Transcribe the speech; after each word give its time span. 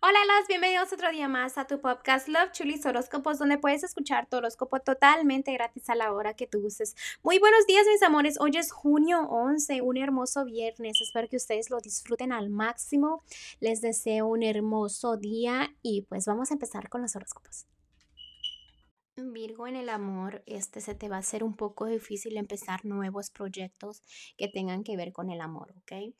Hola, 0.00 0.20
los 0.38 0.46
bienvenidos 0.46 0.92
otro 0.92 1.10
día 1.10 1.26
más 1.26 1.58
a 1.58 1.66
tu 1.66 1.80
podcast 1.80 2.28
Love 2.28 2.52
Chulis 2.52 2.86
Horóscopos, 2.86 3.36
donde 3.40 3.58
puedes 3.58 3.82
escuchar 3.82 4.28
tu 4.28 4.36
horóscopo 4.36 4.78
totalmente 4.78 5.52
gratis 5.52 5.90
a 5.90 5.96
la 5.96 6.12
hora 6.12 6.34
que 6.34 6.46
tú 6.46 6.64
uses. 6.64 6.94
Muy 7.24 7.40
buenos 7.40 7.66
días, 7.66 7.84
mis 7.84 8.00
amores. 8.04 8.38
Hoy 8.38 8.52
es 8.56 8.70
junio 8.70 9.22
11, 9.22 9.82
un 9.82 9.96
hermoso 9.96 10.44
viernes. 10.44 11.00
Espero 11.00 11.26
que 11.28 11.34
ustedes 11.34 11.68
lo 11.68 11.80
disfruten 11.80 12.30
al 12.30 12.48
máximo. 12.48 13.24
Les 13.58 13.80
deseo 13.80 14.28
un 14.28 14.44
hermoso 14.44 15.16
día 15.16 15.74
y 15.82 16.02
pues 16.02 16.26
vamos 16.26 16.52
a 16.52 16.54
empezar 16.54 16.88
con 16.88 17.02
los 17.02 17.16
horóscopos. 17.16 17.66
Virgo 19.16 19.66
en 19.66 19.74
el 19.74 19.88
amor, 19.88 20.44
este 20.46 20.80
se 20.80 20.94
te 20.94 21.08
va 21.08 21.16
a 21.16 21.20
hacer 21.20 21.42
un 21.42 21.56
poco 21.56 21.86
difícil 21.86 22.36
empezar 22.36 22.84
nuevos 22.84 23.30
proyectos 23.30 24.00
que 24.36 24.46
tengan 24.46 24.84
que 24.84 24.96
ver 24.96 25.12
con 25.12 25.28
el 25.28 25.40
amor, 25.40 25.74
¿ok? 25.76 26.14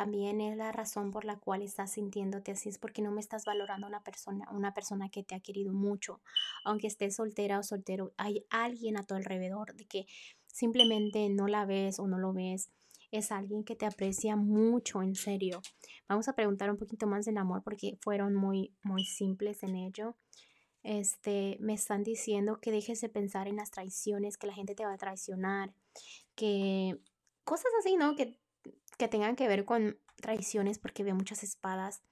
También 0.00 0.40
es 0.40 0.56
la 0.56 0.72
razón 0.72 1.10
por 1.10 1.26
la 1.26 1.36
cual 1.36 1.60
estás 1.60 1.92
sintiéndote 1.92 2.52
así, 2.52 2.70
es 2.70 2.78
porque 2.78 3.02
no 3.02 3.12
me 3.12 3.20
estás 3.20 3.44
valorando 3.44 3.86
a 3.86 3.90
una 3.90 4.02
persona, 4.02 4.48
una 4.50 4.72
persona 4.72 5.10
que 5.10 5.22
te 5.22 5.34
ha 5.34 5.40
querido 5.40 5.74
mucho. 5.74 6.22
Aunque 6.64 6.86
estés 6.86 7.16
soltera 7.16 7.58
o 7.58 7.62
soltero, 7.62 8.14
hay 8.16 8.46
alguien 8.48 8.96
a 8.96 9.02
tu 9.02 9.12
alrededor 9.12 9.74
de 9.74 9.84
que 9.84 10.06
simplemente 10.46 11.28
no 11.28 11.48
la 11.48 11.66
ves 11.66 11.98
o 11.98 12.06
no 12.06 12.16
lo 12.16 12.32
ves. 12.32 12.70
Es 13.10 13.30
alguien 13.30 13.62
que 13.62 13.76
te 13.76 13.84
aprecia 13.84 14.36
mucho, 14.36 15.02
en 15.02 15.14
serio. 15.14 15.60
Vamos 16.08 16.28
a 16.28 16.32
preguntar 16.34 16.70
un 16.70 16.78
poquito 16.78 17.06
más 17.06 17.26
del 17.26 17.36
amor 17.36 17.62
porque 17.62 17.98
fueron 18.00 18.34
muy, 18.34 18.72
muy 18.82 19.04
simples 19.04 19.62
en 19.64 19.76
ello. 19.76 20.16
Este, 20.82 21.58
me 21.60 21.74
están 21.74 22.04
diciendo 22.04 22.58
que 22.58 22.72
dejes 22.72 23.02
de 23.02 23.10
pensar 23.10 23.48
en 23.48 23.56
las 23.56 23.70
traiciones, 23.70 24.38
que 24.38 24.46
la 24.46 24.54
gente 24.54 24.74
te 24.74 24.86
va 24.86 24.94
a 24.94 24.96
traicionar, 24.96 25.74
que 26.34 26.98
cosas 27.44 27.70
así, 27.80 27.96
¿no? 27.96 28.16
Que 28.16 28.40
que 29.00 29.08
tengan 29.08 29.34
que 29.34 29.48
ver 29.48 29.64
con 29.64 29.98
traiciones 30.16 30.78
porque 30.78 31.02
veo 31.02 31.14
muchas 31.14 31.42
espadas. 31.42 32.02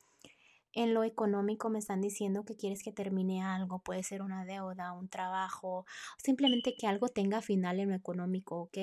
En 0.72 0.94
lo 0.94 1.04
económico 1.04 1.68
me 1.68 1.78
están 1.78 2.00
diciendo 2.00 2.46
que 2.46 2.56
quieres 2.56 2.82
que 2.82 2.92
termine 2.92 3.42
algo, 3.42 3.82
puede 3.82 4.02
ser 4.02 4.22
una 4.22 4.46
deuda, 4.46 4.92
un 4.92 5.10
trabajo, 5.10 5.84
simplemente 6.16 6.74
que 6.78 6.86
algo 6.86 7.08
tenga 7.08 7.42
final 7.42 7.78
en 7.78 7.90
lo 7.90 7.94
económico, 7.94 8.56
¿ok? 8.62 8.78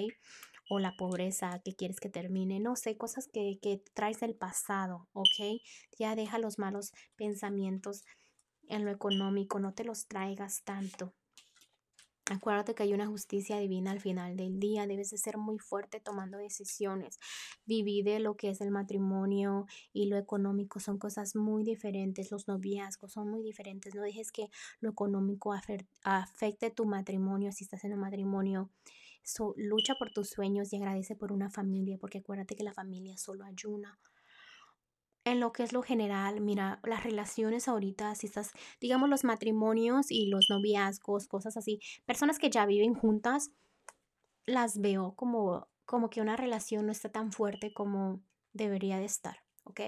O 0.69 0.77
la 0.77 0.95
pobreza 0.95 1.59
que 1.65 1.75
quieres 1.75 1.99
que 1.99 2.09
termine, 2.09 2.59
no 2.59 2.75
sé, 2.75 2.95
cosas 2.95 3.27
que, 3.27 3.57
que 3.59 3.81
traes 3.95 4.19
del 4.19 4.35
pasado, 4.35 5.07
¿ok? 5.13 5.59
Ya 5.97 6.15
deja 6.15 6.37
los 6.37 6.59
malos 6.59 6.91
pensamientos 7.15 8.03
en 8.67 8.85
lo 8.85 8.91
económico, 8.91 9.59
no 9.59 9.73
te 9.73 9.83
los 9.83 10.07
traigas 10.07 10.63
tanto. 10.63 11.15
Acuérdate 12.27 12.73
que 12.73 12.81
hay 12.81 12.91
una 12.91 13.05
justicia 13.05 13.59
divina 13.59 13.91
al 13.91 14.01
final 14.01 14.35
del 14.35 14.59
día. 14.59 14.87
Debes 14.87 15.11
de 15.11 15.17
ser 15.19 15.37
muy 15.37 15.59
fuerte 15.59 15.99
tomando 15.99 16.39
decisiones. 16.39 17.19
Divide 17.67 18.19
lo 18.19 18.35
que 18.35 18.49
es 18.49 18.61
el 18.61 18.71
matrimonio 18.71 19.67
y 19.93 20.07
lo 20.07 20.17
económico. 20.17 20.79
Son 20.79 20.97
cosas 20.97 21.35
muy 21.35 21.63
diferentes. 21.63 22.31
Los 22.31 22.47
noviazgos 22.47 23.11
son 23.11 23.29
muy 23.29 23.43
diferentes. 23.43 23.93
No 23.93 24.01
dejes 24.01 24.31
que 24.31 24.49
lo 24.79 24.89
económico 24.89 25.53
afecte 26.03 26.71
tu 26.71 26.85
matrimonio 26.85 27.51
si 27.51 27.63
estás 27.63 27.83
en 27.83 27.93
un 27.93 27.99
matrimonio. 27.99 28.71
lucha 29.55 29.93
por 29.95 30.11
tus 30.11 30.29
sueños 30.29 30.73
y 30.73 30.77
agradece 30.77 31.15
por 31.15 31.31
una 31.31 31.51
familia, 31.51 31.97
porque 31.99 32.19
acuérdate 32.19 32.55
que 32.55 32.63
la 32.63 32.73
familia 32.73 33.17
solo 33.17 33.45
ayuna 33.45 33.99
en 35.25 35.39
lo 35.39 35.51
que 35.51 35.63
es 35.63 35.73
lo 35.73 35.81
general, 35.81 36.39
mira, 36.39 36.79
las 36.83 37.03
relaciones 37.03 37.67
ahorita, 37.67 38.13
si 38.15 38.27
estás, 38.27 38.51
digamos, 38.79 39.09
los 39.09 39.23
matrimonios 39.23 40.11
y 40.11 40.27
los 40.27 40.45
noviazgos, 40.49 41.27
cosas 41.27 41.57
así, 41.57 41.79
personas 42.05 42.39
que 42.39 42.51
ya 42.51 42.65
viven 42.65 42.93
juntas, 42.93 43.51
las 44.45 44.79
veo 44.79 45.15
como, 45.15 45.67
como 45.85 46.09
que 46.09 46.21
una 46.21 46.37
relación 46.37 46.85
no 46.85 46.91
está 46.91 47.09
tan 47.11 47.31
fuerte 47.31 47.73
como 47.73 48.21
debería 48.53 48.99
de 48.99 49.05
estar, 49.05 49.43
¿ok? 49.63 49.81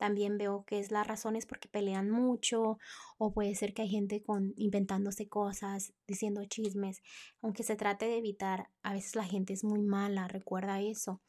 También 0.00 0.38
veo 0.38 0.64
que 0.64 0.78
es 0.78 0.90
la 0.90 1.04
razón 1.04 1.36
es 1.36 1.44
porque 1.44 1.68
pelean 1.68 2.08
mucho 2.08 2.78
o 3.18 3.34
puede 3.34 3.54
ser 3.54 3.74
que 3.74 3.82
hay 3.82 3.90
gente 3.90 4.22
con 4.22 4.54
inventándose 4.56 5.28
cosas, 5.28 5.92
diciendo 6.06 6.42
chismes. 6.46 7.02
Aunque 7.42 7.64
se 7.64 7.76
trate 7.76 8.06
de 8.06 8.16
evitar, 8.16 8.70
a 8.82 8.94
veces 8.94 9.14
la 9.14 9.24
gente 9.24 9.52
es 9.52 9.62
muy 9.62 9.82
mala, 9.82 10.26
recuerda 10.26 10.80
eso. 10.80 11.20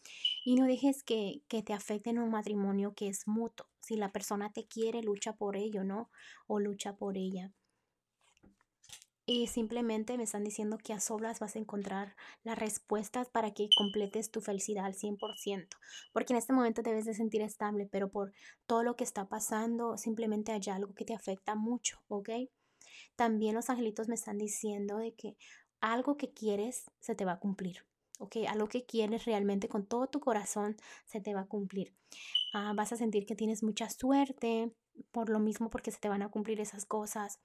Y 0.46 0.56
no 0.56 0.68
dejes 0.68 1.04
que, 1.04 1.42
que 1.50 1.64
te 1.64 1.74
afecte 1.74 2.12
en 2.12 2.20
un 2.20 2.30
matrimonio 2.30 2.94
que 2.94 3.10
es 3.10 3.28
mutuo. 3.28 3.68
Si 3.82 3.98
la 3.98 4.14
persona 4.14 4.54
te 4.54 4.66
quiere, 4.66 5.04
lucha 5.04 5.34
por 5.34 5.58
ello, 5.58 5.84
¿no? 5.84 6.10
O 6.48 6.62
lucha 6.62 6.96
por 6.96 7.18
ella 7.18 7.52
y 9.32 9.48
simplemente 9.48 10.18
me 10.18 10.24
están 10.24 10.44
diciendo 10.44 10.78
que 10.78 10.92
a 10.92 11.00
solas 11.00 11.40
vas 11.40 11.56
a 11.56 11.60
encontrar 11.60 12.18
las 12.44 12.60
respuestas 12.60 13.30
para 13.30 13.54
que 13.54 13.70
completes 13.78 14.30
tu 14.30 14.42
felicidad 14.42 14.84
al 14.84 14.94
100%, 14.94 15.78
porque 16.12 16.34
en 16.34 16.38
este 16.38 16.52
momento 16.52 16.82
debes 16.82 17.06
de 17.06 17.14
sentir 17.14 17.42
estable, 17.42 17.88
pero 17.90 18.10
por 18.10 18.34
todo 18.66 18.84
lo 18.84 18.98
que 18.98 19.06
está 19.06 19.30
pasando, 19.30 19.98
simplemente 19.98 20.52
hay 20.52 20.62
algo 20.70 20.94
que 20.94 21.06
te 21.06 21.14
afecta 21.14 21.56
mucho, 21.56 22.02
¿ok? 22.10 22.30
También 23.16 23.56
los 23.56 23.70
angelitos 23.70 24.10
me 24.10 24.16
están 24.16 24.38
diciendo 24.38 24.98
de 24.98 25.14
que 25.14 25.38
algo 25.80 26.18
que 26.18 26.34
quieres 26.34 26.92
se 27.00 27.16
te 27.16 27.24
va 27.24 27.34
a 27.34 27.40
cumplir, 27.40 27.86
¿ok? 28.20 28.36
Algo 28.50 28.68
que 28.68 28.86
quieres 28.86 29.24
realmente 29.24 29.70
con 29.70 29.86
todo 29.86 30.08
tu 30.08 30.20
corazón 30.20 30.76
se 31.06 31.22
te 31.22 31.34
va 31.34 31.42
a 31.42 31.48
cumplir. 31.48 31.94
Ah, 32.54 32.74
vas 32.76 32.92
a 32.92 32.98
sentir 32.98 33.26
que 33.26 33.38
tienes 33.38 33.64
mucha 33.64 33.90
suerte 33.90 34.74
por 35.14 35.30
lo 35.30 35.40
mismo 35.40 35.70
porque 35.70 35.92
se 35.92 36.00
te 36.00 36.10
van 36.10 36.22
a 36.22 36.30
cumplir 36.30 36.60
esas 36.60 36.86
cosas 36.86 37.40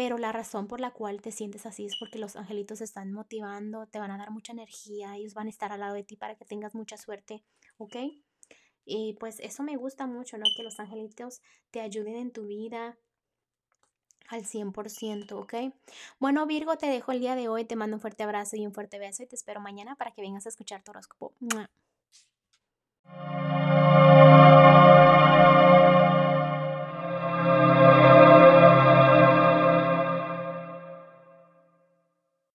pero 0.00 0.16
la 0.16 0.32
razón 0.32 0.66
por 0.66 0.80
la 0.80 0.92
cual 0.92 1.20
te 1.20 1.30
sientes 1.30 1.66
así 1.66 1.84
es 1.84 1.94
porque 1.98 2.18
los 2.18 2.34
angelitos 2.34 2.80
están 2.80 3.12
motivando, 3.12 3.86
te 3.86 3.98
van 3.98 4.10
a 4.10 4.16
dar 4.16 4.30
mucha 4.30 4.52
energía, 4.52 5.14
ellos 5.14 5.34
van 5.34 5.46
a 5.46 5.50
estar 5.50 5.72
al 5.72 5.80
lado 5.80 5.92
de 5.92 6.02
ti 6.02 6.16
para 6.16 6.36
que 6.36 6.46
tengas 6.46 6.74
mucha 6.74 6.96
suerte, 6.96 7.44
¿ok? 7.76 7.96
Y 8.86 9.18
pues 9.20 9.40
eso 9.40 9.62
me 9.62 9.76
gusta 9.76 10.06
mucho, 10.06 10.38
¿no? 10.38 10.44
Que 10.56 10.62
los 10.62 10.80
angelitos 10.80 11.42
te 11.70 11.82
ayuden 11.82 12.16
en 12.16 12.32
tu 12.32 12.46
vida 12.46 12.96
al 14.28 14.46
100%, 14.46 15.32
¿ok? 15.32 15.54
Bueno, 16.18 16.46
Virgo, 16.46 16.78
te 16.78 16.86
dejo 16.86 17.12
el 17.12 17.20
día 17.20 17.34
de 17.34 17.48
hoy, 17.48 17.66
te 17.66 17.76
mando 17.76 17.96
un 17.96 18.00
fuerte 18.00 18.22
abrazo 18.22 18.56
y 18.56 18.64
un 18.64 18.72
fuerte 18.72 18.98
beso 18.98 19.22
y 19.22 19.26
te 19.26 19.36
espero 19.36 19.60
mañana 19.60 19.96
para 19.96 20.12
que 20.12 20.22
vengas 20.22 20.46
a 20.46 20.48
escuchar 20.48 20.82
tu 20.82 20.92
horóscopo. 20.92 21.34